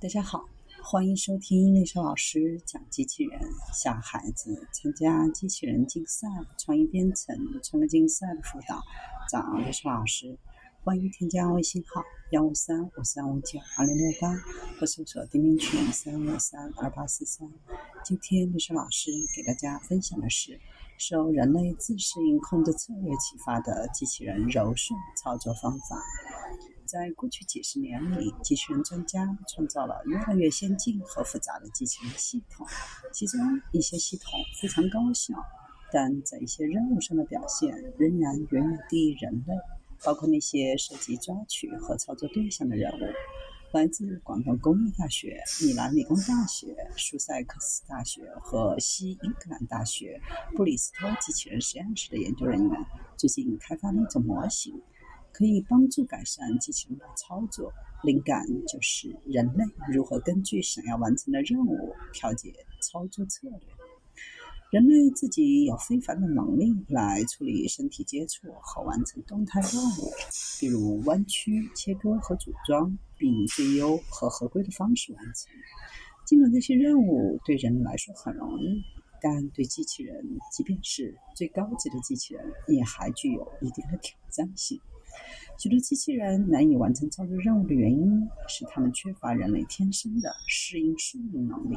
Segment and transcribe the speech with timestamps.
[0.00, 0.42] 大家好，
[0.82, 3.38] 欢迎收听丽莎老师讲机器人。
[3.74, 6.26] 小孩子参加机器人竞赛、
[6.56, 8.82] 创意编程、创客竞赛的辅导，
[9.30, 10.38] 找丽莎老师。
[10.82, 14.34] 欢迎添加微信号幺五三五三五九二零六八，
[14.80, 17.46] 或搜索钉钉群三五三二八四三。
[18.02, 20.58] 今天丽莎老师给大家分享的是
[20.96, 26.02] 受人类自适应控制策略启发的机器人柔顺操作方法。
[26.90, 32.66] 在过去几十年里，机器人专家创造了越来越先进和复杂的机器人系统，
[33.12, 33.40] 其中
[33.70, 35.34] 一些系统非常高效，
[35.92, 39.54] 但在一些任务上的表现仍然远远低于人类，
[40.02, 43.04] 包括那些涉及抓取和操作对象的任务。
[43.72, 50.20] 来自广东工业大学、米兰理工大学、苏塞克斯大学和西英格兰大学
[50.56, 54.82] 布里斯托机器人实验室的研究人员最近开发了一种模型。
[55.32, 57.72] 可以帮助改善机器人的操作。
[58.02, 63.58] 灵感就是人类如何根据想要完成的任务调节操作策略。
[64.70, 70.10] 人类自己有非凡的能力来处理身体接触和完成动态任务，
[70.60, 75.52] 比如弯曲、切割和组装，并以最优和合规的方式完成。
[76.24, 78.80] 尽管这些任务对人类来说很容易，
[79.20, 84.80] 但对机器人，即便是最高级的机器人，也还具有一定的挑战性。
[85.58, 91.76] 许多机器人难以完成操作任务的原因是它们缺乏人类天生的适应适应能力。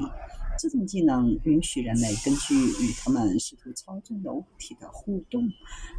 [0.58, 5.44] 这种技能允许人类根据与他们试图操纵的物体的互动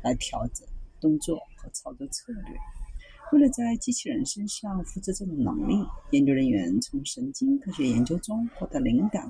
[0.03, 0.67] 来调整
[1.01, 2.84] 动作和操作策略。
[3.33, 5.75] 为了在机器人身上复制这种能力，
[6.13, 9.29] 研究人员从神经科学研究中获得灵感，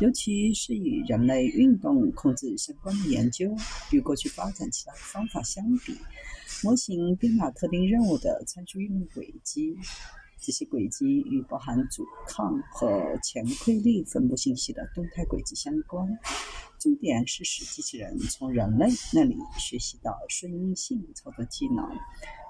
[0.00, 3.52] 尤其是与人类运动控制相关的研究。
[3.90, 5.96] 与过去发展其他方法相比，
[6.62, 9.76] 模型编码特定任务的参数运动轨迹，
[10.40, 16.06] 这些轨迹与包含阻抗和前馈力分布信息的动态轨迹相关。
[16.78, 21.88] 重点是使机器人从人类那里学习到顺应性操作技能。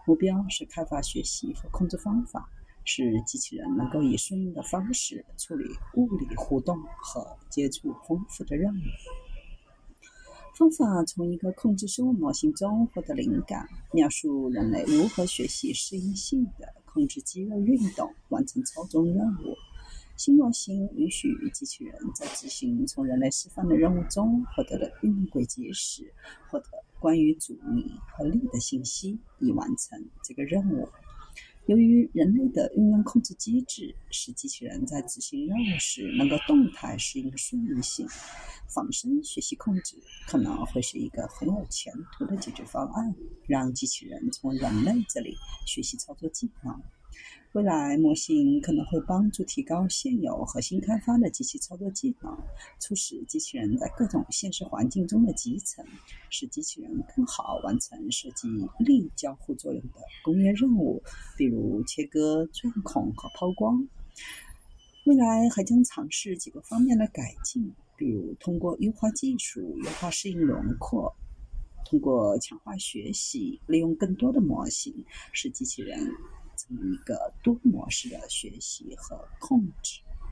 [0.04, 2.48] 目标是开发学习和控制方法，
[2.84, 5.64] 使机器人能够以顺应的方式处理
[5.94, 8.82] 物理互动和接触丰富的任务。
[10.54, 19.56] 方法从一个控制生物模型中获得灵感，描述人类如何学习适应性的控制肌肉运动，完成操纵任务。
[20.16, 26.12] 新模型允许机器人在执行从人类释放的任务中获得的运动轨迹时，
[26.50, 26.66] 获得。
[27.00, 30.88] 关于阻力和力的信息，以完成这个任务。
[31.66, 38.06] 由于人类的运用控制机制使机器人在执行任务时能够动态适应顺应性，
[38.68, 39.96] 仿生学习控制
[40.28, 43.12] 可能会是一个很有前途的解决方案，
[43.48, 45.34] 让机器人从人类这里
[45.66, 46.80] 学习操作技能。
[47.52, 52.34] 未来模型可能会帮助提高现有和新开发的机器操作技能，
[52.78, 55.84] 促使机器人在各种现实环境中的集成，
[56.30, 61.02] 使机器人更好完成涉及力交互作用的工业任务，
[61.36, 63.86] 比如切割、钻孔和抛光。
[65.04, 71.14] 未来还将尝试几个方面的改进，比如通过优化技术优化适应轮廓，
[71.84, 76.10] 通过强化学习，利用更多的模型，使机器人。
[76.80, 80.01] 一个多模式的学习和控制。